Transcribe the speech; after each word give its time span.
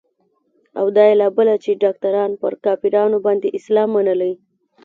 او 0.79 0.85
دا 0.95 1.03
يې 1.09 1.13
لا 1.21 1.27
بله 1.37 1.53
چې 1.63 1.79
ډاکتر 1.83 2.13
پر 2.41 2.53
کافرانو 2.65 3.17
باندې 3.25 3.55
اسلام 3.57 3.89
منلى. 3.95 4.31